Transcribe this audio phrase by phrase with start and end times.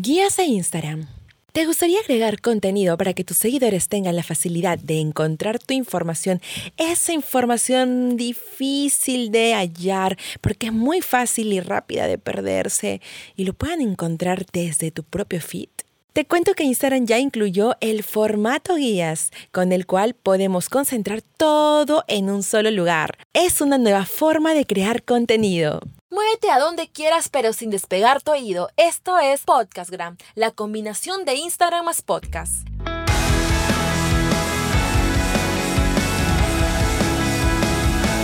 [0.00, 1.08] Guías de Instagram.
[1.52, 6.40] ¿Te gustaría agregar contenido para que tus seguidores tengan la facilidad de encontrar tu información?
[6.76, 13.00] Esa información difícil de hallar porque es muy fácil y rápida de perderse
[13.34, 15.68] y lo puedan encontrar desde tu propio feed.
[16.12, 22.04] Te cuento que Instagram ya incluyó el formato guías, con el cual podemos concentrar todo
[22.06, 23.18] en un solo lugar.
[23.32, 25.80] Es una nueva forma de crear contenido.
[26.18, 28.70] Muévete a donde quieras pero sin despegar tu oído.
[28.76, 32.66] Esto es Podcastgram, la combinación de Instagram más podcast.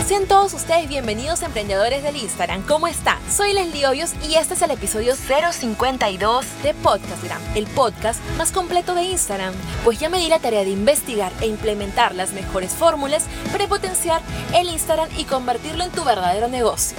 [0.08, 2.66] Sean todos ustedes bienvenidos emprendedores del Instagram.
[2.66, 3.18] ¿Cómo están?
[3.30, 8.96] Soy Leslie Hoyos y este es el episodio 052 de Podcastgram, el podcast más completo
[8.96, 9.54] de Instagram.
[9.84, 14.20] Pues ya me di la tarea de investigar e implementar las mejores fórmulas para potenciar
[14.52, 16.98] el Instagram y convertirlo en tu verdadero negocio.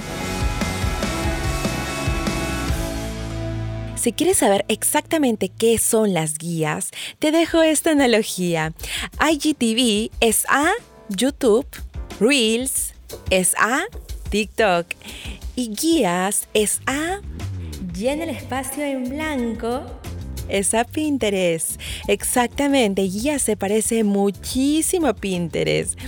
[4.06, 8.72] Si quieres saber exactamente qué son las guías, te dejo esta analogía.
[9.20, 10.70] IGTV es a
[11.08, 11.66] YouTube,
[12.20, 12.94] Reels
[13.30, 13.82] es a
[14.30, 14.86] TikTok
[15.56, 17.20] y guías es a
[17.92, 19.82] llena el espacio en blanco
[20.48, 21.80] es a Pinterest.
[22.06, 25.98] Exactamente, guías se parece muchísimo a Pinterest.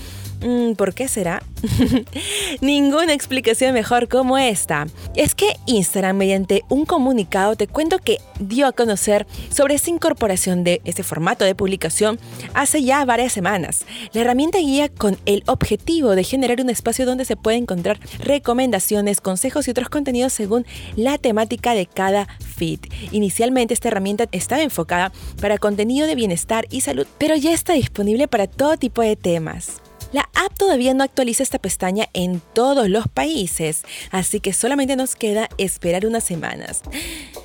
[0.40, 1.42] Mm, ¿Por qué será?
[2.60, 4.86] Ninguna explicación mejor como esta.
[5.16, 10.62] Es que Instagram, mediante un comunicado, te cuento que dio a conocer sobre esa incorporación
[10.62, 12.20] de ese formato de publicación
[12.54, 13.84] hace ya varias semanas.
[14.12, 19.20] La herramienta guía con el objetivo de generar un espacio donde se puede encontrar recomendaciones,
[19.20, 22.80] consejos y otros contenidos según la temática de cada feed.
[23.10, 28.28] Inicialmente esta herramienta estaba enfocada para contenido de bienestar y salud, pero ya está disponible
[28.28, 29.80] para todo tipo de temas.
[30.12, 35.16] La app todavía no actualiza esta pestaña en todos los países, así que solamente nos
[35.16, 36.82] queda esperar unas semanas.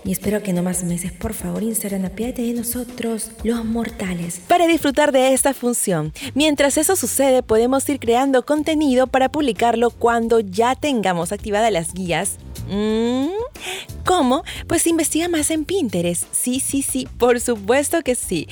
[0.05, 4.67] Y espero que no más meses, por favor, Instagram, apiádate de nosotros, los mortales, para
[4.67, 6.13] disfrutar de esta función.
[6.35, 12.37] Mientras eso sucede, podemos ir creando contenido para publicarlo cuando ya tengamos activadas las guías
[12.69, 13.29] Mm,
[14.05, 14.43] ¿Cómo?
[14.67, 16.23] Pues investiga más en Pinterest.
[16.31, 18.47] Sí, sí, sí, por supuesto que sí.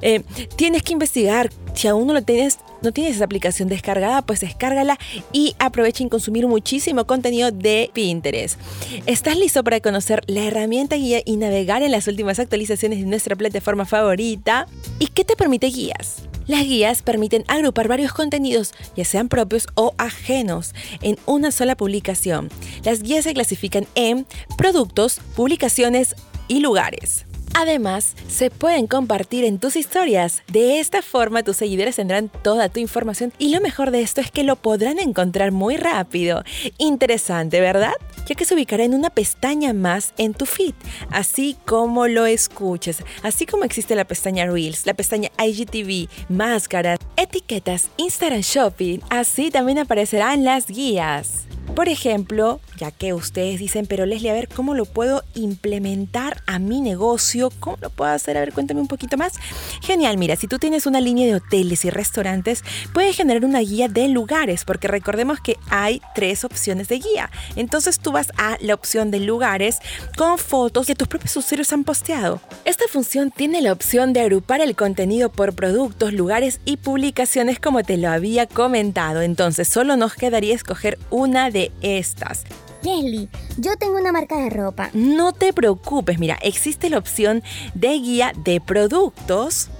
[0.00, 0.22] Eh,
[0.56, 1.50] tienes que investigar.
[1.78, 4.98] Si aún no lo tienes, no tienes esa aplicación descargada, pues descárgala
[5.32, 8.58] y aprovecha en consumir muchísimo contenido de Pinterest.
[9.06, 13.36] ¿Estás listo para conocer la herramienta guía y navegar en las últimas actualizaciones de nuestra
[13.36, 14.66] plataforma favorita?
[14.98, 16.22] ¿Y qué te permite guías?
[16.48, 22.50] Las guías permiten agrupar varios contenidos, ya sean propios o ajenos, en una sola publicación.
[22.82, 26.16] Las guías se clasifican en productos, publicaciones
[26.48, 27.27] y lugares.
[27.60, 30.44] Además, se pueden compartir en tus historias.
[30.46, 34.30] De esta forma tus seguidores tendrán toda tu información y lo mejor de esto es
[34.30, 36.44] que lo podrán encontrar muy rápido.
[36.78, 37.94] Interesante, ¿verdad?
[38.28, 40.74] Ya que se ubicará en una pestaña más en tu feed,
[41.10, 47.88] así como lo escuches, así como existe la pestaña Reels, la pestaña IGTV, máscaras, etiquetas,
[47.96, 51.47] Instagram Shopping, así también aparecerán las guías.
[51.74, 56.58] Por ejemplo, ya que ustedes dicen, pero Leslie, a ver, ¿cómo lo puedo implementar a
[56.58, 57.50] mi negocio?
[57.60, 58.36] ¿Cómo lo puedo hacer?
[58.36, 59.34] A ver, cuéntame un poquito más.
[59.82, 63.88] Genial, mira, si tú tienes una línea de hoteles y restaurantes, puedes generar una guía
[63.88, 67.30] de lugares, porque recordemos que hay tres opciones de guía.
[67.56, 69.78] Entonces tú vas a la opción de lugares
[70.16, 72.40] con fotos que tus propios usuarios han posteado.
[72.64, 77.82] Esta función tiene la opción de agrupar el contenido por productos, lugares y publicaciones como
[77.82, 79.22] te lo había comentado.
[79.22, 82.44] Entonces solo nos quedaría escoger una de estas.
[82.82, 84.90] Leslie, yo tengo una marca de ropa.
[84.92, 87.42] No te preocupes, mira, existe la opción
[87.74, 89.70] de guía de productos.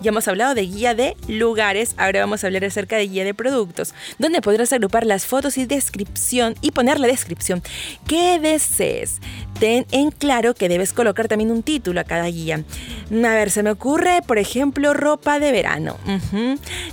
[0.00, 3.34] Ya hemos hablado de guía de lugares, ahora vamos a hablar acerca de guía de
[3.34, 7.62] productos, donde podrás agrupar las fotos y descripción y poner la descripción
[8.06, 9.20] que desees.
[9.60, 12.64] Ten en claro que debes colocar también un título a cada guía.
[13.10, 15.98] A ver, se me ocurre, por ejemplo, ropa de verano.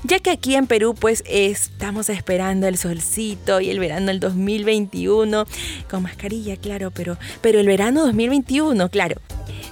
[0.04, 5.47] Ya que aquí en Perú, pues estamos esperando el solcito y el verano del 2021
[5.90, 9.22] con mascarilla, claro, pero, pero el verano 2021, claro.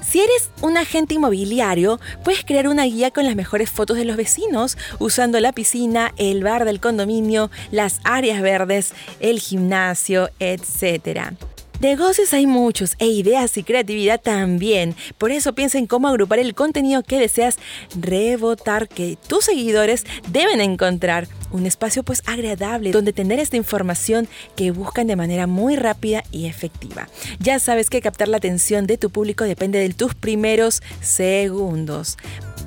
[0.02, 4.18] Si eres un agente inmobiliario, puedes crear una guía con las mejores fotos de los
[4.18, 11.34] vecinos, usando la piscina, el bar del condominio, las áreas verdes, el gimnasio, etc.
[11.82, 14.96] Negocios hay muchos e ideas y creatividad también.
[15.18, 17.58] Por eso piensa en cómo agrupar el contenido que deseas
[18.00, 24.72] rebotar que tus seguidores deben encontrar un espacio pues agradable donde tener esta información que
[24.72, 27.08] buscan de manera muy rápida y efectiva.
[27.40, 32.18] Ya sabes que captar la atención de tu público depende de tus primeros segundos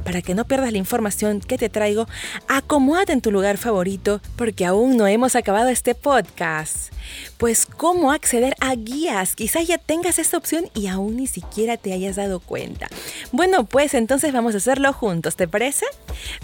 [0.09, 2.07] para que no pierdas la información que te traigo,
[2.49, 6.95] acomódate en tu lugar favorito porque aún no hemos acabado este podcast.
[7.37, 11.93] Pues cómo acceder a guías, quizás ya tengas esta opción y aún ni siquiera te
[11.93, 12.89] hayas dado cuenta.
[13.33, 15.85] Bueno, pues entonces vamos a hacerlo juntos, ¿te parece?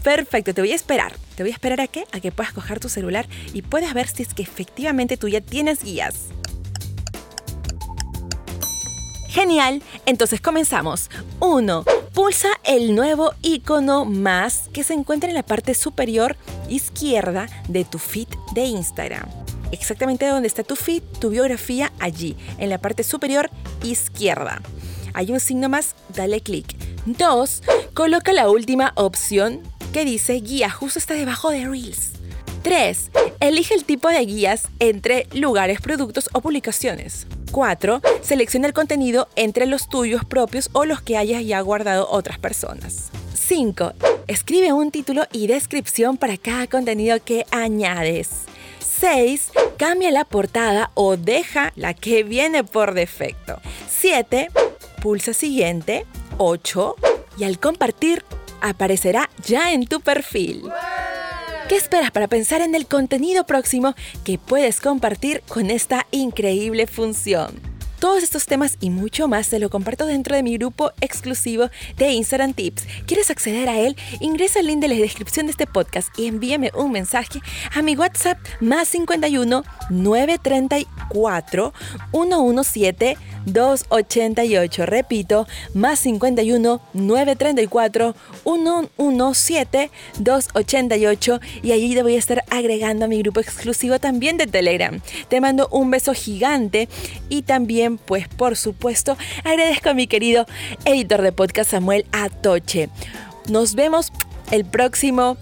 [0.02, 1.14] Perfecto, te voy a esperar.
[1.36, 2.04] ¿Te voy a esperar a qué?
[2.12, 5.40] A que puedas coger tu celular y puedas ver si es que efectivamente tú ya
[5.40, 6.26] tienes guías.
[9.28, 11.10] Genial, entonces comenzamos.
[11.40, 11.84] 1.
[12.14, 16.36] Pulsa el nuevo icono más que se encuentra en la parte superior
[16.68, 19.28] izquierda de tu feed de Instagram.
[19.72, 23.50] Exactamente donde está tu feed, tu biografía, allí, en la parte superior
[23.82, 24.62] izquierda.
[25.14, 26.76] Hay un signo más, dale clic.
[27.06, 27.62] 2.
[27.92, 29.62] Coloca la última opción
[29.94, 32.14] que dice guía, justo está debajo de Reels.
[32.62, 33.12] 3.
[33.38, 37.28] Elige el tipo de guías entre lugares, productos o publicaciones.
[37.52, 38.00] 4.
[38.20, 43.10] Selecciona el contenido entre los tuyos propios o los que hayas ya guardado otras personas.
[43.34, 43.92] 5.
[44.26, 48.30] Escribe un título y descripción para cada contenido que añades.
[48.80, 49.52] 6.
[49.78, 53.60] Cambia la portada o deja la que viene por defecto.
[53.88, 54.48] 7.
[55.00, 56.04] Pulsa siguiente.
[56.38, 56.96] 8.
[57.38, 58.24] Y al compartir,
[58.64, 60.62] aparecerá ya en tu perfil.
[61.68, 63.94] ¿Qué esperas para pensar en el contenido próximo
[64.24, 67.74] que puedes compartir con esta increíble función?
[68.00, 72.10] Todos estos temas y mucho más te lo comparto dentro de mi grupo exclusivo de
[72.10, 72.86] Instagram Tips.
[73.06, 73.96] ¿Quieres acceder a él?
[74.20, 77.40] Ingresa al link de la descripción de este podcast y envíame un mensaje
[77.74, 81.72] a mi WhatsApp más 51 934
[82.12, 84.86] 117 288.
[84.86, 88.14] Repito, más 51 934
[88.44, 94.46] 117 288 y allí te voy a estar agregando a mi grupo exclusivo también de
[94.46, 95.00] Telegram.
[95.28, 96.88] Te mando un beso gigante
[97.28, 100.46] y también, pues por supuesto, agradezco a mi querido
[100.84, 102.88] editor de podcast Samuel Atoche.
[103.48, 104.12] Nos vemos
[104.50, 105.36] el próximo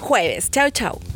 [0.00, 0.50] jueves.
[0.50, 1.15] Chao, chao.